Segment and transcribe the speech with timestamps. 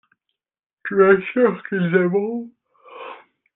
[0.87, 2.49] tu es sûr qu'ils aimeront.